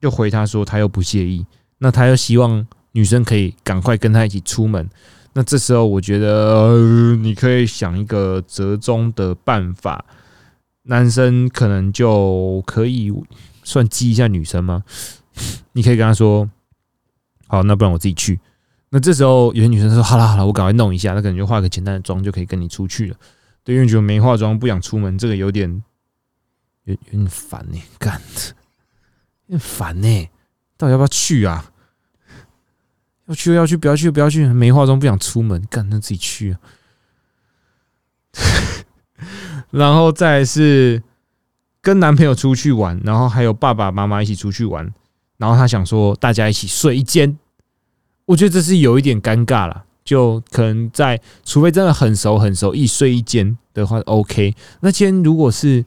[0.00, 1.46] 又回他说他又不介意，
[1.78, 4.88] 那他又希望女生可以赶快跟他一起出门。
[5.32, 6.76] 那这时候我觉得、
[7.22, 10.04] 你可以想一个折中的办法，
[10.82, 13.12] 男生可能就可以
[13.62, 14.82] 算激一下女生吗？
[15.72, 16.50] 你可以跟他说，
[17.50, 18.38] 好，那不然我自己去。
[18.90, 23.16] 那这时候有些女生说，好了好了，我赶快弄一下，那可能就化个简单的妆就可以跟你出去了。
[23.64, 25.82] 对，因为觉得没化妆不想出门，这个有点
[26.84, 28.20] 有有点烦呢、干，
[29.46, 30.28] 有点烦呢、
[30.76, 31.72] 到底要不要去啊？
[33.26, 34.46] 要去就要去，不要去就不要去。
[34.46, 36.60] 没化妆不想出门，干那自己去啊。
[39.70, 41.02] 然后再是
[41.80, 44.92] 跟男朋友出去玩，然后还有爸爸妈妈一起出去玩，
[45.40, 47.38] 然后他想说大家一起睡一间，
[48.26, 49.86] 我觉得这是有一点尴尬了。
[50.02, 54.52] 就可能在，除非真的很熟很熟，一睡一间的话，OK。
[54.80, 55.84] 那今天如果是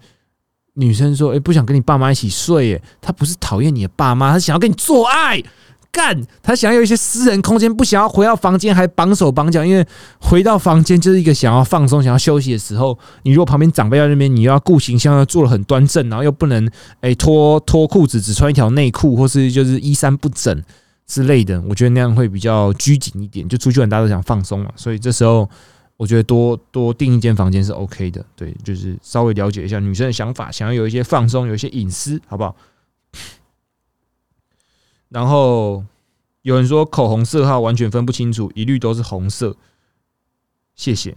[0.76, 5.44] 女生说，哎、不想跟你爸妈一起睡，哎，她不是讨厌你的爸妈，她想要跟你做爱，
[5.94, 9.86] 干，她想要有一些私人空间，不想要回到房间还绑手绑脚，因为
[10.20, 12.98] 回到房间就是一个想要放松、想要休息的时候。
[13.22, 20.62] 你如果旁边长辈在那边，你要顾形象，要做的很端正，然后又不能哎脱脱裤子，只穿一条内裤，或是就是衣衫不整。
[21.06, 23.48] 之类的，我觉得那样会比较拘谨一点。
[23.48, 25.48] 就出去玩，大家都想放松嘛，所以这时候
[25.98, 28.26] 我觉得多多订一间房间是 OK 的。
[28.38, 32.56] 对，就是稍微了解一下女生的想法，想要有一些放松，有一些隐私，好不好？
[35.14, 35.86] 然后
[36.42, 39.56] 有人说口红色号完全分不清楚，一律都是红色。
[40.74, 41.16] 谢谢。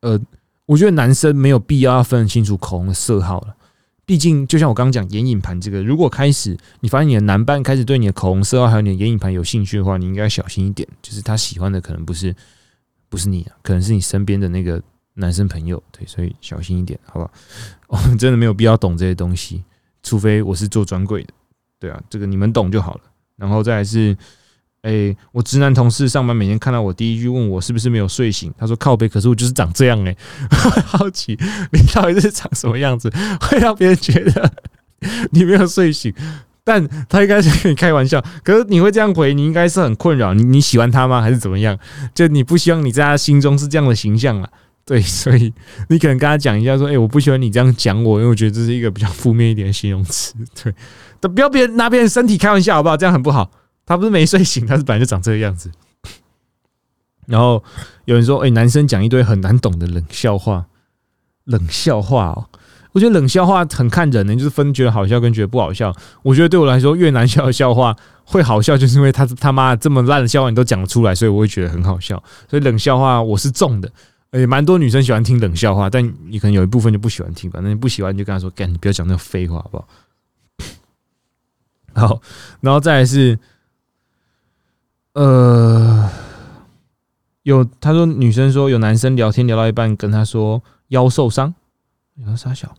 [0.00, 0.20] 呃，
[0.66, 3.56] 我觉得男生没有必要要分得清楚口红的色号了。
[4.04, 10.86] 毕竟，就像我刚刚讲眼影盘这个，如果开始你发现你的男伴开始对你的口红色号还有你的眼影盘有兴趣的话，你应该小心一点。
[11.00, 12.36] 就是他喜欢的可能不是
[13.08, 14.82] 不是你啊，可能是你身边的那个
[15.14, 15.82] 男生朋友。
[15.90, 17.30] 对，所以小心一点，好不好？
[17.86, 19.64] 我们真的没有必要懂这些东西，
[20.02, 21.32] 除非我是做专柜的。
[21.80, 23.00] 对啊，这个你们懂就好了。
[23.36, 24.16] 然后再来是，
[24.82, 30.16] 哎、我直男同事上班每天看到我，第一句问我是不是没有睡醒，他说靠背，可是我就是长这样哎、
[30.84, 31.38] 好奇
[31.72, 33.10] 你到底是长什么样子，
[33.40, 34.52] 会让别人觉得
[35.30, 36.12] 你没有睡醒。
[36.64, 40.34] 但他应该是跟你开玩笑，可是你会这样回，你应该是很困扰。
[40.34, 41.22] 你你喜欢他吗？
[41.22, 41.78] 还是怎么样？
[42.14, 44.50] 就你不希望你在他心中是这样的形象啊？
[44.84, 45.50] 对， 所以
[45.88, 50.74] 你可能跟他讲一下，说：“哎、我不喜欢你这样讲我，因为我觉得这是一个比较负面一点的形容词。”对，
[51.26, 52.96] 不要别人拿别人身体开玩笑，好不好？
[52.96, 53.50] 这样很不好。
[53.86, 55.72] 他不是没睡醒，他是本来就长这个样子。
[57.26, 57.64] 然后
[58.04, 60.66] 有人说：“哎、男生讲一堆很难懂的冷笑话，
[61.44, 62.46] 冷笑话哦。”
[62.92, 65.94] 我觉得冷笑话很看人呢、就是分觉得好笑跟觉得不好笑。
[66.22, 72.22] 我觉得对我来说，越难笑的笑话会好笑，就是因为他他妈这么烂的笑话你都讲得出来，所以我会觉得很好笑。
[72.48, 73.90] 所以冷笑话我是中的，
[74.30, 77.60] 而且蛮多女生喜欢听冷笑话，但你可能有一部分就不喜欢听吧。
[77.62, 79.86] 那你不喜欢就跟他说：“干，你不要讲那个废话，好不好？”
[81.98, 82.20] 好，
[82.60, 83.38] 然后再来是，
[85.14, 86.08] 呃，
[87.42, 91.54] 有他说女生说有男生聊天聊到一半跟他说腰受伤，
[92.26, 92.74] 腰啥小？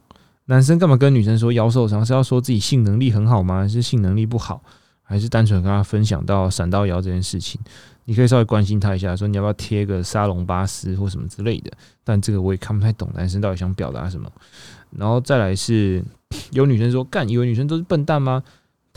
[0.45, 2.03] 男生干嘛跟女生说腰受伤？
[2.05, 3.59] 是要说自己性能力很好吗？
[3.59, 4.63] 还是性能力不好？
[5.03, 7.59] 还是单纯跟他分享到闪到腰这件事情？
[8.05, 11.71] 你可以稍微关心他一下，说你要不要贴个沙龙巴斯或什么之类的。
[12.03, 14.31] 但这个我也看不太懂，男生到底想表达什么。
[14.91, 16.03] 然后再来是
[16.51, 18.43] 有女生说干，以为女生都是笨蛋吗？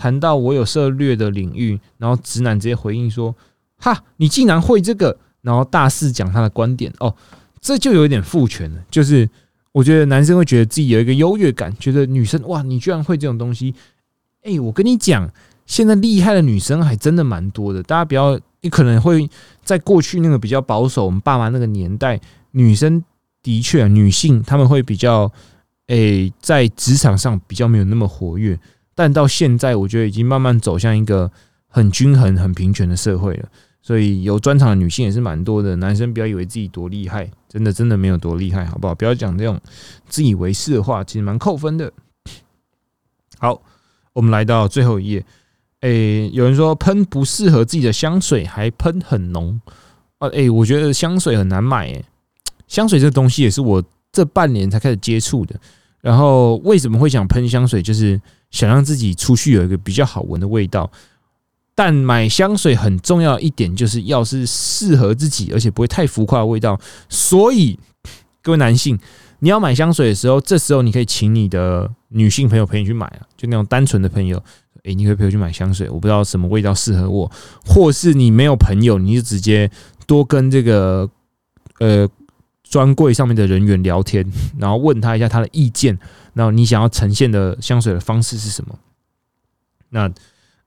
[0.03, 3.33] 谈到我有涉略的领域，然后直男直接回应说
[3.79, 6.93] ：“哈，你竟然会这个？”然后大肆讲他的观点。
[6.99, 7.15] 哦，
[7.61, 8.83] 这就有点父权了。
[8.91, 9.31] 就是
[9.71, 13.73] 我觉得男生会觉得自己有一个优越感，觉得女生哇，你居然会这种东西。
[14.43, 15.31] 哎，我跟你讲，
[15.67, 17.81] 现在厉害的女生还真的蛮多的。
[17.85, 19.31] 大家不要，你可能会
[19.63, 23.05] 在过去那个比较保守，我们爸妈那个年代，女生
[23.41, 25.31] 的确女性他们会比较。
[25.89, 28.59] 诶，在职场上比较没有那么活跃，
[28.95, 31.31] 但到现在，我觉得已经慢慢走向一个
[31.67, 33.49] 很均衡、很平权的社会了。
[33.81, 35.75] 所以有专场的女性也是蛮多的。
[35.77, 38.95] 男生不要以为自己多厉害，真的真的没有多厉害，好不好？
[38.95, 39.61] 不要讲这种
[40.09, 41.93] 自以为是的话，其实蛮扣分的。
[43.39, 43.61] 好，
[44.13, 45.25] 我们来到最后一页。
[45.81, 49.61] 诶，有人说喷不适合自己的香水，还喷很浓
[50.19, 50.29] 啊！
[50.29, 51.89] 诶，我觉得香水很难买。
[51.89, 52.05] 诶，
[52.69, 53.83] 香水这东西也是我。
[54.15, 55.59] 这半年才开始接触的，
[56.03, 57.81] 然后为什么会想喷香水？
[57.81, 58.21] 就是
[58.53, 60.89] 想让自己出去有一个比较好闻的味道。
[61.75, 66.79] 但买香水很重要一点，就是要是适合自己，而且不会太浮夸的味道。
[67.09, 67.79] 所以
[68.43, 68.99] 各位男性，
[69.39, 74.41] 你要买香水的时候，这时候你可以请你的女性朋友陪你去买啊，就那种单纯的朋友，
[74.85, 75.89] 诶，你可以陪我去买香水。
[75.89, 77.33] 我不知道什么味道适合我，
[77.65, 79.71] 或是你没有朋友，你就直接
[80.07, 81.11] 多跟这个
[81.79, 82.07] 呃。
[82.73, 84.27] 专柜上面的人员聊天，
[84.59, 85.99] 然后问他一下他的意见，
[86.33, 88.79] 然后你想要呈现的香水的方式是什么？
[89.91, 90.11] 那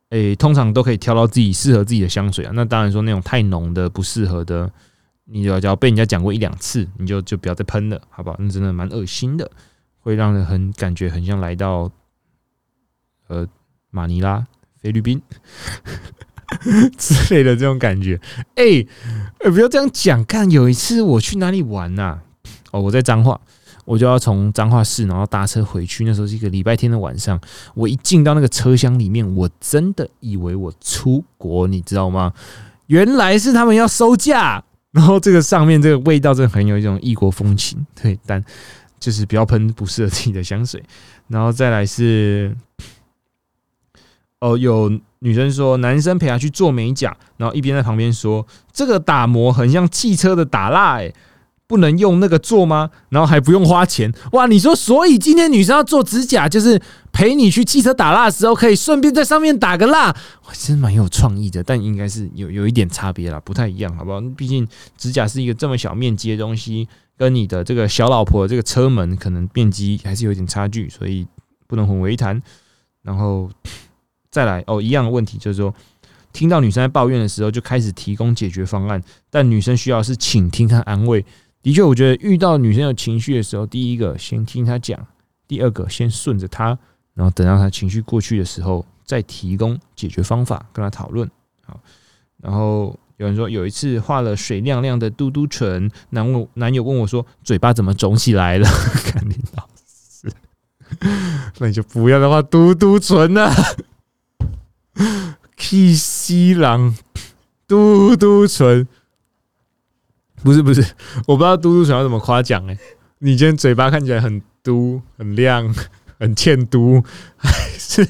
[0.10, 2.52] 诶，通常都可以挑到自己适合自己的香水啊。
[2.54, 4.72] 那当然说那种太浓的不适合的，
[5.24, 8.36] 你只要被人家讲过一两次，你就就不要再喷了，好不好？
[8.38, 9.50] 那真的蛮恶心的，
[9.98, 11.91] 会让人很感觉很像来到
[13.30, 13.48] 呃
[13.89, 14.46] 马尼拉
[14.78, 15.20] 菲律宾。
[16.98, 18.20] 之类的这种感觉，
[18.56, 18.86] 哎，
[19.50, 20.24] 不要这样讲。
[20.26, 22.20] 看有一次我去哪里玩呐？
[22.72, 23.39] 哦，我在彰化，
[23.86, 26.04] 我就要从彰化市，然后搭车回去。
[26.04, 27.39] 那时候是一个礼拜天的晚上，
[27.74, 32.34] 我一进到那个车厢里面，我真的以为我出国，你知道吗？
[32.88, 34.63] 原来是他们要收价。
[34.91, 38.44] 然后这个上面这个味道真的很有一种异国风情，对，但
[39.00, 40.82] 就是不要喷不适合自己的香水。
[41.28, 42.56] 然后再来是，
[44.39, 44.91] 哦，有。
[45.26, 51.12] 女生说：“男生陪她去做美甲，然后一边在旁边说，这个打磨很像汽车的打蜡，哎，
[51.66, 52.92] 不能用那个做吗？
[53.10, 54.46] 然后还不用花钱，哇！
[54.46, 56.80] 你说，所以今天女生要做指甲，就是
[57.12, 60.10] 陪你去汽车打蜡的时候，可以顺便在上面打个蜡，
[60.46, 61.64] 哇，真蛮有创意的。
[61.64, 64.22] 但应该是有有一点差别啦，不太一样，好不好？
[64.38, 71.26] 毕竟指甲是一个这么小面积的东西，跟你的这个小老婆这个车门可能面积还是有点差距，所以
[71.66, 72.40] 不能混为一谈。
[73.02, 73.50] 然后。”
[74.36, 75.74] 再来哦，一样的问题就是说，
[76.34, 79.02] 听到女生在抱怨的时候，就开始提供解决方案。
[79.30, 81.26] 但女生需要是倾听和安慰。
[81.63, 85.00] 的确，我觉得遇到女生有情绪的时候，第一个先听她讲，
[85.48, 86.78] 第二个先顺着她，
[87.13, 91.32] 然后等到她情绪过去的时候，再提供解决方法跟她讨论。
[91.65, 91.80] 好，
[92.43, 98.67] 然后有人说有一次画了水亮亮的嘟嘟唇，男问男友问我说：“嘴巴怎么肿起来了？”
[99.06, 100.30] 肯定老师，
[101.60, 103.50] 那你就不要再画嘟嘟唇了。
[105.58, 106.95] K 西郎
[107.67, 108.88] 嘟嘟唇，
[110.43, 110.81] 不是不是，
[111.27, 112.77] 我不知道嘟嘟唇要怎么夸奖哎。
[113.19, 115.73] 你今天嘴巴看起来很嘟、很亮、
[116.19, 117.03] 很欠嘟，
[117.77, 118.08] 是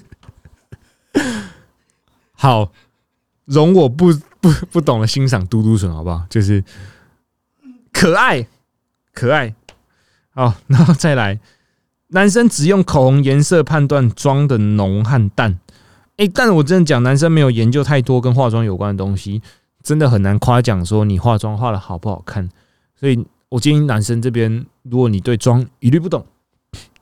[2.33, 2.71] 好
[3.45, 6.25] 容我不不不懂得欣赏嘟嘟唇好不好？
[6.29, 6.63] 就是
[7.93, 8.47] 可爱
[9.13, 9.55] 可爱。
[10.31, 11.39] 好，然后再来，
[12.07, 15.59] 男生只用口红颜色判断妆的浓和淡。
[16.17, 19.41] 哎，但是我真的讲，男生没有研究太多跟化妆有关的东西，
[19.83, 22.49] 真的很难夸奖说你化妆化的好不好看。
[22.97, 26.25] 所以我建议男生这边，如果你对妆一律不懂，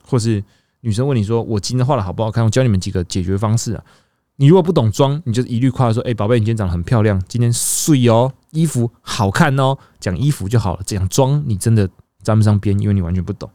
[0.02, 0.42] 或是
[0.80, 3.84] 女生问你说我今天画的好不好看，我教你们几个解决方式啊。
[4.36, 10.82] 你如果不懂妆，你就一律夸说，哎，宝贝，你今天长得很漂亮，今天睡哦，衣服好看哦，讲衣服就好了。
[10.84, 11.88] 讲妆你真的
[12.24, 13.48] 沾不上边，因为你完全不懂。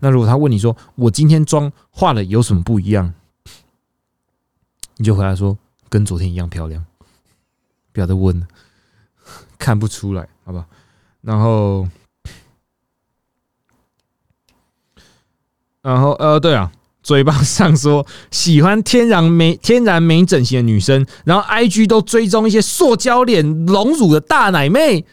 [0.00, 3.14] 那如果他问你说我今天妆化的有什么不一样？
[4.96, 6.84] 你就回答说跟昨天一样漂亮，
[7.92, 8.46] 不要再问了，
[9.58, 10.66] 看不出来，好吧？
[11.20, 11.88] 然后，
[15.82, 16.70] 然后呃，对啊，
[17.02, 25.04] 嘴巴上说喜欢天然美、天然美整形的女生，然后 I G 都追踪一些塑胶脸、隆乳的大奶妹。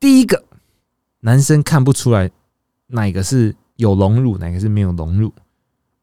[0.00, 0.44] 第一个，
[1.20, 2.30] 男生看不出来
[2.88, 5.32] 哪个是有隆乳，哪个是没有隆乳。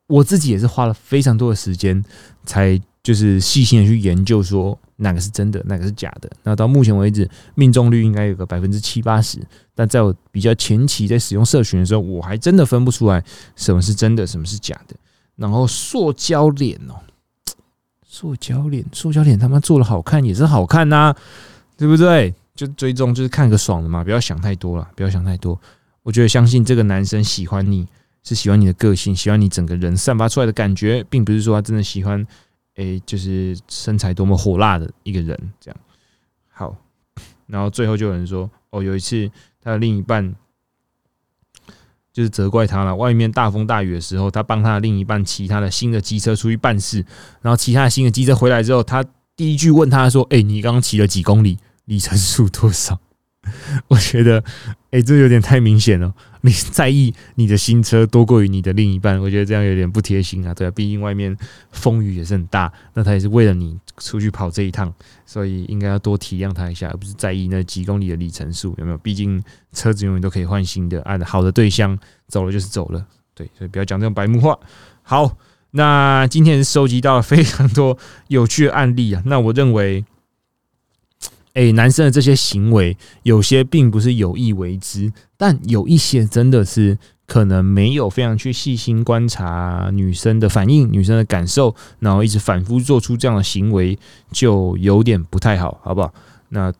[0.07, 2.03] 我自己也是花了非常多的时间，
[2.45, 6.29] 才就是细心的去研究，说哪个是真的，哪个是假的。
[6.43, 9.39] 那到目前为止，命中率应该有个百分之七八十。
[9.73, 13.23] 但在我比较前期在使用社群的时候，我还真的分不出来
[13.55, 14.95] 什么是真的，什么是假的。
[15.35, 16.95] 然后塑胶脸哦，
[18.05, 21.15] 塑胶脸，塑胶脸他妈做的好看也是好看呐，
[21.75, 22.33] 对不对？
[22.55, 25.59] 就追踪就是看个爽的嘛，不要想太多了，不要想太多。
[26.03, 27.87] 我觉得相信这个男生喜欢你。
[28.23, 32.25] 是喜欢你的个性，喜欢你整个人散发出来的感觉，并不是说他真的喜欢，
[32.75, 35.77] 诶，就是身材多么火辣的一个人这样。
[36.51, 36.75] 好，
[37.47, 39.29] 然后最后就有人说，哦，有一次
[39.61, 40.33] 他的另一半
[42.13, 47.05] 就是责怪他了，外面大风大雨的时候，他帮他的另一半骑他的新的机车出去办事，
[47.41, 49.03] 然后骑他的新的机车回来之后，他
[49.35, 51.57] 第一句问他说：“哎，你刚刚骑了几公里？
[51.85, 52.99] 里程数多少？”
[53.89, 54.41] 我觉得，
[54.91, 56.13] 哎，这有点太明显了。
[56.45, 60.53] 你在意你的新车多过于你的另一半，我觉得这样有点不贴心啊。
[60.53, 61.35] 对啊，毕竟外面
[61.71, 64.93] 风雨也是很大，那他也是为了你出去跑这一趟，
[65.25, 68.97] 所以应该要多体谅他一下，而不是在意那几公里的里程数有没有？
[68.97, 69.41] 毕竟
[69.71, 73.05] 车子永远都可以换新的，按好的对象走了就是走了。
[73.33, 74.59] 对，所以不要讲这种白目话。
[75.01, 75.37] 好，
[75.71, 79.23] 那今天收集到了非常多有趣的案例啊。
[79.25, 80.03] 那我认为。
[81.53, 86.97] 哎，男生的这些行为，有些并不是有意为之，但有一些真的是
[87.27, 93.97] 可能没有非常去细心观察女生的反应、女生的感受，然后一直反复做出这样的行为，
[94.31, 96.13] 就有点不太好，好不好？
[96.49, 96.73] 那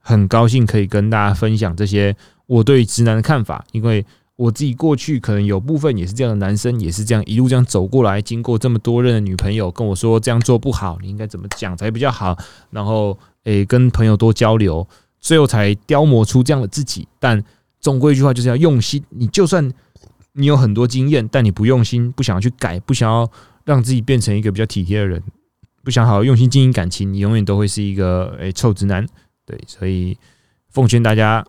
[0.00, 2.16] 很高兴可以跟大家分享这些
[2.46, 4.04] 我对直男的看法，因为
[4.36, 12.36] 我自己过去可能有部分也是这样的男生，也是这样一路这样走过来，经过这么多任的女朋友跟我说这样做不好，你应该怎么讲才比较好，
[12.70, 13.18] 然后。
[13.44, 14.86] 诶，跟朋友多交流，
[15.18, 17.08] 最后才雕磨出这样的自己。
[17.18, 17.42] 但
[17.80, 19.02] 总归一句话，就是要用心。
[19.08, 19.68] 你就算
[20.34, 23.28] 你有很多经验，但你不用心，不想要去改，不想要
[23.64, 25.20] 让自己变成一个比较体贴的人，
[25.82, 29.04] 不想好好用心经营感情，你永远都会是一个诶臭直男。
[29.44, 30.16] 对，所以
[30.70, 31.44] 奉劝大家，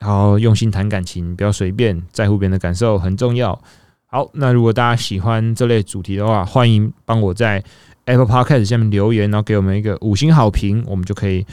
[0.00, 3.60] 好好用心谈感情，不要随便在乎别人的感受，很重要。
[4.06, 7.62] 好，那如果大家喜欢这类主题的话，欢迎帮我在。
[8.08, 11.44] Apple Podcast 下面留言，然后给我们一个五星好评，我们就可以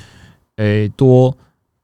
[0.58, 1.36] 诶多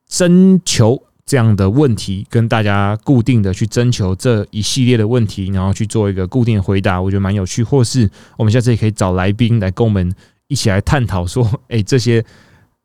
[0.08, 7.64] 征求这样的问题，跟大家固定的去征求这一系列的问题，然后去做一个固定的回答，我觉得蛮有趣。
[7.64, 8.08] 或是
[8.38, 10.14] 我们下次也可以找来宾来跟我们
[10.50, 12.24] 一起来探讨，说诶这些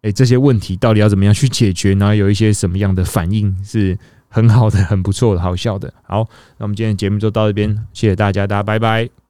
[0.05, 3.99] 诶这些问题到底要怎么样去解决，然后有一些什么样的反应是
[4.29, 5.93] 很好的、很不错的、好笑的。
[6.03, 6.29] 好，
[6.59, 9.24] 那我们今天节目就到这边，谢谢大家，大家拜拜。